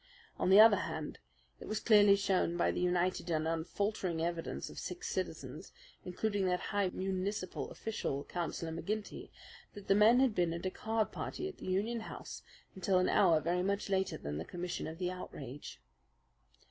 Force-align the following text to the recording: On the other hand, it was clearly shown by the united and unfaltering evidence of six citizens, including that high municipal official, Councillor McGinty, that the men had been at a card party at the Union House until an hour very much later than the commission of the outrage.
On 0.39 0.49
the 0.49 0.59
other 0.59 0.77
hand, 0.77 1.19
it 1.59 1.67
was 1.67 1.79
clearly 1.79 2.15
shown 2.15 2.57
by 2.57 2.71
the 2.71 2.81
united 2.81 3.29
and 3.29 3.47
unfaltering 3.47 4.19
evidence 4.19 4.67
of 4.67 4.79
six 4.79 5.07
citizens, 5.09 5.71
including 6.03 6.47
that 6.47 6.59
high 6.73 6.89
municipal 6.91 7.69
official, 7.69 8.23
Councillor 8.23 8.71
McGinty, 8.71 9.29
that 9.75 9.87
the 9.87 9.93
men 9.93 10.19
had 10.19 10.33
been 10.33 10.53
at 10.53 10.65
a 10.65 10.71
card 10.71 11.11
party 11.11 11.47
at 11.47 11.57
the 11.59 11.67
Union 11.67 11.99
House 11.99 12.41
until 12.73 12.97
an 12.97 13.09
hour 13.09 13.39
very 13.39 13.61
much 13.61 13.91
later 13.91 14.17
than 14.17 14.39
the 14.39 14.43
commission 14.43 14.87
of 14.87 14.97
the 14.97 15.11
outrage. 15.11 15.79